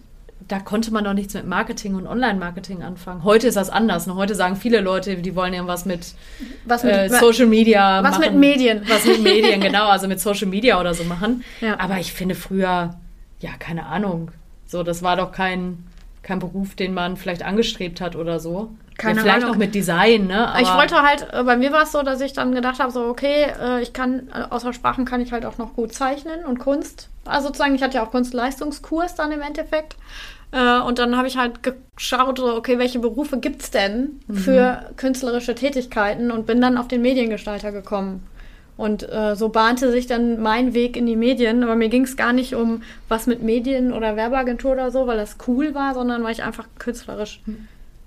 [0.47, 3.23] da konnte man noch nichts mit Marketing und Online-Marketing anfangen.
[3.23, 4.07] Heute ist das anders.
[4.07, 4.15] Ne?
[4.15, 6.13] Heute sagen viele Leute, die wollen irgendwas mit,
[6.65, 8.33] Was mit- äh, Social Media Was machen.
[8.33, 8.81] mit Medien.
[8.87, 9.89] Was mit Medien, genau.
[9.89, 11.43] Also mit Social Media oder so machen.
[11.61, 11.79] Ja.
[11.79, 12.95] Aber ich finde früher,
[13.41, 14.31] ja, keine Ahnung.
[14.65, 15.85] So, das war doch kein,
[16.29, 18.69] kein Beruf, den man vielleicht angestrebt hat oder so.
[18.99, 19.51] Keine ja, vielleicht Ahnung.
[19.51, 20.47] noch mit Design, ne?
[20.47, 22.91] Aber ich wollte halt, äh, bei mir war es so, dass ich dann gedacht habe,
[22.91, 26.45] so, okay, äh, ich kann, äh, außer Sprachen kann ich halt auch noch gut zeichnen
[26.45, 27.09] und Kunst.
[27.25, 29.95] Also sozusagen, ich hatte ja auch Kunstleistungskurs dann im Endeffekt.
[30.51, 35.53] Und dann habe ich halt geschaut, so, okay, welche Berufe gibt es denn für künstlerische
[35.53, 38.23] Tätigkeiten und bin dann auf den Mediengestalter gekommen.
[38.79, 41.65] Und äh, so bahnte sich dann mein Weg in die Medien.
[41.65, 45.17] Aber mir ging es gar nicht um was mit Medien oder Werbeagentur oder so, weil
[45.17, 47.41] das cool war, sondern weil ich einfach künstlerisch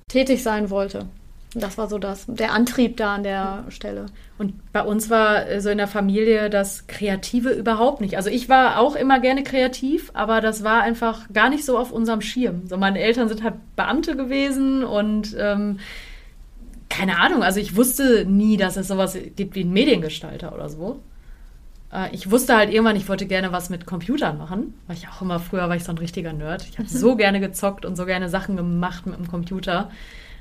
[0.09, 1.05] tätig sein wollte.
[1.55, 4.07] Das war so das, der Antrieb da an der Stelle.
[4.39, 8.17] Und bei uns war äh, so in der Familie das Kreative überhaupt nicht.
[8.17, 11.93] Also ich war auch immer gerne kreativ, aber das war einfach gar nicht so auf
[11.93, 12.63] unserem Schirm.
[12.67, 15.81] So meine Eltern sind halt Beamte gewesen und ähm,
[16.93, 21.01] keine Ahnung, also ich wusste nie, dass es sowas gibt wie einen Mediengestalter oder so.
[21.91, 25.23] Äh, ich wusste halt irgendwann, ich wollte gerne was mit Computern machen, weil ich auch
[25.23, 26.67] immer früher war ich so ein richtiger Nerd.
[26.69, 29.91] Ich habe so gerne gezockt und so gerne Sachen gemacht mit dem Computer.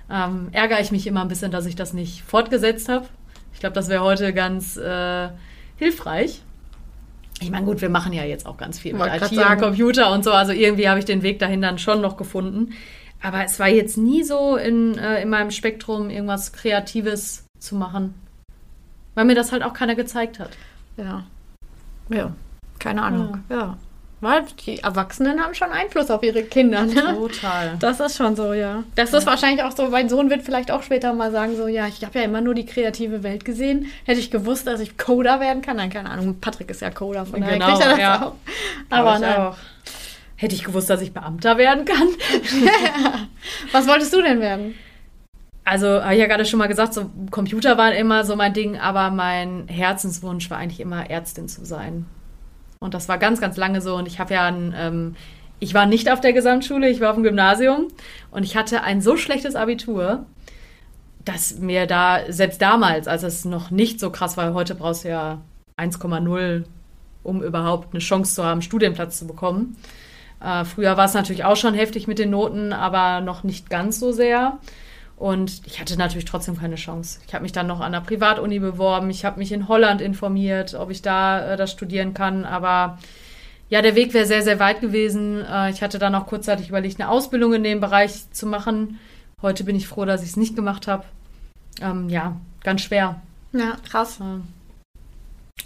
[0.09, 3.07] Ähm, ärgere ich mich immer ein bisschen, dass ich das nicht fortgesetzt habe.
[3.53, 5.29] Ich glaube, das wäre heute ganz äh,
[5.77, 6.41] hilfreich.
[7.39, 9.61] Ich meine, gut, wir machen ja jetzt auch ganz viel mit IT und sagen.
[9.61, 10.31] Computer und so.
[10.31, 12.73] Also irgendwie habe ich den Weg dahin dann schon noch gefunden.
[13.21, 18.15] Aber es war jetzt nie so in, äh, in meinem Spektrum, irgendwas Kreatives zu machen.
[19.13, 20.51] Weil mir das halt auch keiner gezeigt hat.
[20.97, 21.23] Ja.
[22.09, 22.33] Ja.
[22.79, 23.43] Keine Ahnung.
[23.49, 23.77] Ja.
[24.21, 27.15] Weil die Erwachsenen haben schon Einfluss auf ihre Kinder, ne?
[27.15, 27.75] Total.
[27.79, 28.83] Das ist schon so, ja.
[28.93, 31.87] Das ist wahrscheinlich auch so, mein Sohn wird vielleicht auch später mal sagen, so, ja,
[31.87, 33.87] ich habe ja immer nur die kreative Welt gesehen.
[34.05, 36.39] Hätte ich gewusst, dass ich Coder werden kann, dann keine Ahnung.
[36.39, 38.27] Patrick ist ja Coder, von daher Genau, kriegt er das ja.
[38.27, 38.35] auch.
[38.91, 39.37] Aber ich nein.
[39.37, 39.57] auch.
[40.41, 42.07] Hätte ich gewusst, dass ich Beamter werden kann?
[43.71, 44.73] Was wolltest du denn werden?
[45.63, 48.75] Also, habe ich ja gerade schon mal gesagt, so Computer waren immer so mein Ding,
[48.79, 52.07] aber mein Herzenswunsch war eigentlich immer Ärztin zu sein.
[52.79, 53.95] Und das war ganz, ganz lange so.
[53.95, 55.15] Und ich habe ja ein, ähm,
[55.59, 57.89] ich war nicht auf der Gesamtschule, ich war auf dem Gymnasium
[58.31, 60.25] und ich hatte ein so schlechtes Abitur,
[61.23, 65.09] dass mir da, selbst damals, als es noch nicht so krass war, heute brauchst du
[65.09, 65.41] ja
[65.77, 66.63] 1,0,
[67.21, 69.77] um überhaupt eine Chance zu haben, einen Studienplatz zu bekommen.
[70.43, 73.99] Äh, früher war es natürlich auch schon heftig mit den Noten, aber noch nicht ganz
[73.99, 74.59] so sehr.
[75.15, 77.19] Und ich hatte natürlich trotzdem keine Chance.
[77.27, 79.11] Ich habe mich dann noch an der Privatuni beworben.
[79.11, 82.43] Ich habe mich in Holland informiert, ob ich da äh, das studieren kann.
[82.43, 82.97] Aber
[83.69, 85.45] ja, der Weg wäre sehr, sehr weit gewesen.
[85.45, 88.99] Äh, ich hatte dann auch kurzzeitig überlegt, eine Ausbildung in dem Bereich zu machen.
[89.43, 91.03] Heute bin ich froh, dass ich es nicht gemacht habe.
[91.79, 93.21] Ähm, ja, ganz schwer.
[93.53, 94.19] Ja, krass.
[94.19, 94.43] Ähm,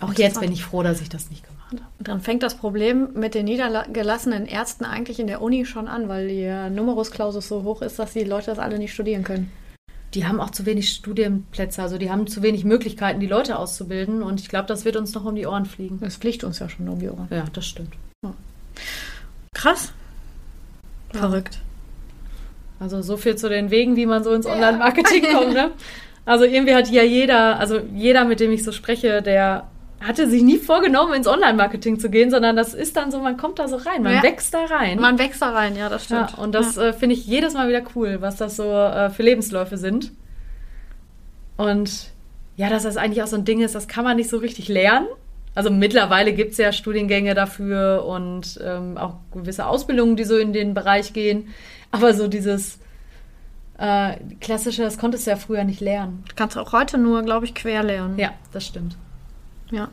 [0.01, 1.54] auch jetzt bin ich froh, dass ich das nicht gemacht habe.
[1.99, 6.29] Dann fängt das Problem mit den niedergelassenen Ärzten eigentlich in der Uni schon an, weil
[6.29, 9.51] ihr Numerus Clausus so hoch ist, dass die Leute das alle nicht studieren können.
[10.13, 14.23] Die haben auch zu wenig Studienplätze, also die haben zu wenig Möglichkeiten, die Leute auszubilden.
[14.23, 15.99] Und ich glaube, das wird uns noch um die Ohren fliegen.
[15.99, 17.27] Das fliegt uns ja schon um die Ohren.
[17.29, 17.93] Ja, das stimmt.
[19.53, 19.91] Krass.
[21.11, 21.59] Verrückt.
[22.79, 25.53] Also so viel zu den Wegen, wie man so ins Online-Marketing kommt.
[25.53, 25.71] Ne?
[26.27, 29.67] Also irgendwie hat ja jeder, also jeder, mit dem ich so spreche, der
[30.01, 33.59] hatte sich nie vorgenommen, ins Online-Marketing zu gehen, sondern das ist dann so, man kommt
[33.59, 34.23] da so rein, man Ja.
[34.23, 34.99] wächst da rein.
[34.99, 36.39] Man wächst da rein, ja, das ja, stimmt.
[36.41, 39.77] und das äh, finde ich jedes Mal wieder cool, was das so äh, für Lebensläufe
[39.77, 40.11] sind.
[41.57, 42.11] Und
[42.57, 44.67] ja, dass das eigentlich auch so ein Ding ist, das kann man nicht so richtig
[44.67, 45.07] lernen.
[45.55, 50.51] Also mittlerweile gibt es ja Studiengänge dafür und ähm, auch gewisse Ausbildungen, die so in
[50.51, 51.47] den Bereich gehen.
[51.91, 52.79] Aber so dieses
[53.77, 56.25] äh, klassische, das konntest du ja früher nicht lernen.
[56.35, 58.19] Kannst auch heute nur, glaube ich, quer lernen.
[58.19, 58.97] Ja, das stimmt.
[59.71, 59.89] Ja.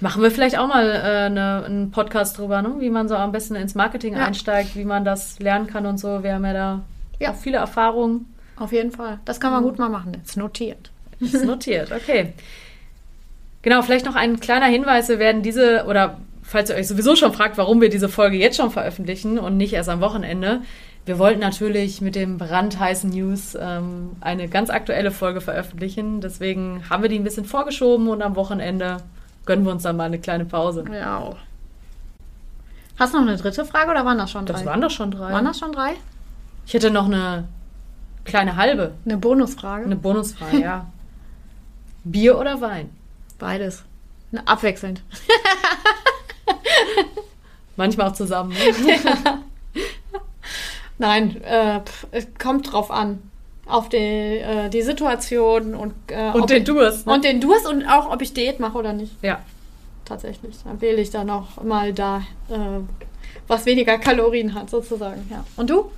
[0.00, 2.74] Machen wir vielleicht auch mal äh, ne, einen Podcast drüber, ne?
[2.78, 4.26] wie man so am besten ins Marketing Ja.
[4.26, 6.22] einsteigt, wie man das lernen kann und so.
[6.22, 6.82] Wir haben ja da
[7.18, 7.30] Ja.
[7.32, 8.32] auch viele Erfahrungen.
[8.56, 9.18] Auf jeden Fall.
[9.24, 10.12] Das kann man gut mal machen.
[10.16, 10.90] Jetzt notiert.
[11.20, 12.32] Ist notiert, okay.
[13.62, 15.08] Genau, vielleicht noch ein kleiner Hinweis.
[15.08, 18.56] Wir werden diese, oder falls ihr euch sowieso schon fragt, warum wir diese Folge jetzt
[18.58, 20.60] schon veröffentlichen und nicht erst am Wochenende.
[21.06, 26.20] Wir wollten natürlich mit dem brandheißen News ähm, eine ganz aktuelle Folge veröffentlichen.
[26.20, 28.96] Deswegen haben wir die ein bisschen vorgeschoben und am Wochenende
[29.46, 30.84] gönnen wir uns dann mal eine kleine Pause.
[30.92, 31.36] Ja.
[32.98, 34.54] Hast du noch eine dritte Frage oder waren das schon drei?
[34.54, 35.32] Das waren doch schon drei.
[35.32, 35.94] Waren das schon drei?
[36.66, 37.44] Ich hätte noch eine
[38.24, 39.84] kleine halbe, Eine Bonusfrage?
[39.84, 40.86] eine Bonusfrage, ja.
[42.04, 42.90] Bier oder Wein?
[43.38, 43.84] Beides.
[44.32, 45.02] Ne, abwechselnd.
[47.76, 48.50] Manchmal auch zusammen.
[48.50, 48.58] Ne?
[50.98, 51.80] Nein, äh,
[52.12, 53.18] es kommt drauf an.
[53.68, 57.06] Auf die, äh, die Situation und, äh, Und den ich, Durst.
[57.06, 57.12] Ne?
[57.12, 59.12] Und den Durst und auch, ob ich Diät mache oder nicht.
[59.22, 59.40] ja.
[60.04, 60.54] Tatsächlich.
[60.64, 62.18] Dann wähle ich dann auch mal da.
[62.48, 62.54] Äh,
[63.48, 65.26] was weniger Kalorien hat, sozusagen.
[65.32, 65.44] Ja.
[65.56, 65.90] Und du?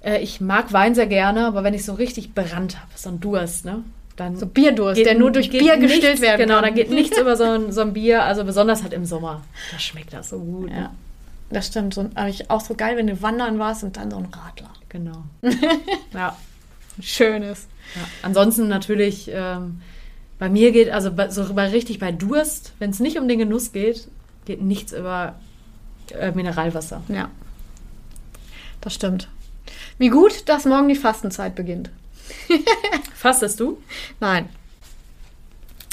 [0.00, 3.18] Äh, ich mag Wein sehr gerne, aber wenn ich so richtig Brand habe, so ein
[3.18, 3.82] Durst, ne?
[4.14, 6.64] Dann So Bierdurst, geht- der nur durch Bier gestillt nichts, werden Genau, kann.
[6.66, 9.42] dann geht nichts über so ein, so ein Bier, also besonders halt im Sommer.
[9.72, 10.70] Da schmeckt das so gut.
[10.70, 10.90] Ja, Ne?
[11.50, 11.94] Das stimmt.
[11.94, 14.70] So, aber ich, auch so geil, wenn du wandern warst und dann so ein Radler.
[14.88, 15.24] Genau.
[16.12, 16.36] ja.
[17.00, 17.66] Schönes.
[17.96, 18.02] Ja.
[18.22, 19.80] Ansonsten natürlich, ähm,
[20.38, 23.38] bei mir geht, also bei, so bei richtig bei Durst, wenn es nicht um den
[23.38, 24.08] Genuss geht,
[24.44, 25.34] geht nichts über
[26.12, 27.02] äh, Mineralwasser.
[27.08, 27.30] Ja.
[28.80, 29.28] Das stimmt.
[29.98, 31.90] Wie gut, dass morgen die Fastenzeit beginnt.
[33.14, 33.78] Fastest du?
[34.20, 34.48] Nein,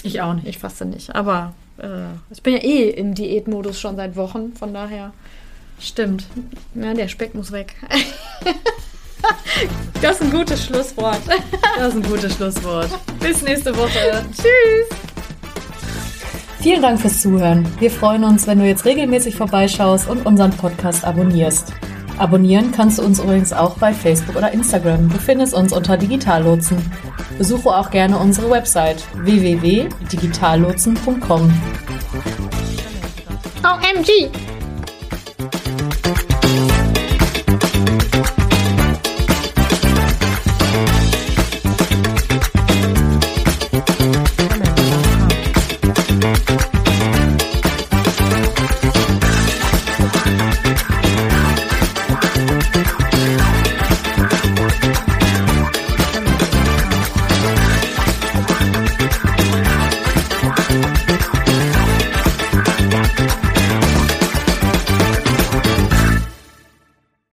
[0.04, 0.48] Ich auch nicht.
[0.48, 1.16] ich faste nicht.
[1.16, 4.54] Aber äh, ich bin ja eh im Diätmodus schon seit Wochen.
[4.54, 5.14] Von daher,
[5.82, 6.26] Stimmt.
[6.76, 7.74] ja, der Speck muss weg.
[10.02, 11.22] das ist ein gutes Schlusswort.
[11.78, 12.89] Das ist ein gutes Schlusswort.
[13.20, 14.24] Bis nächste Woche.
[14.32, 14.88] Tschüss.
[16.60, 17.67] Vielen Dank fürs Zuhören.
[17.80, 21.74] Wir freuen uns, wenn du jetzt regelmäßig vorbeischaust und unseren Podcast abonnierst.
[22.20, 25.10] Abonnieren kannst du uns übrigens auch bei Facebook oder Instagram.
[25.10, 26.78] Du findest uns unter Digitallotsen.
[27.39, 31.62] Besuche auch gerne unsere Website www.digitallotsen.com.
[33.63, 34.30] OMG.